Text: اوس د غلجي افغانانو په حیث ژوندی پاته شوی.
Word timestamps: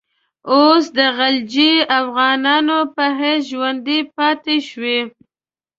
اوس 0.51 0.85
د 0.97 0.99
غلجي 1.17 1.71
افغانانو 1.99 2.77
په 2.95 3.03
حیث 3.17 3.41
ژوندی 3.51 3.99
پاته 4.15 4.55
شوی. 4.69 4.99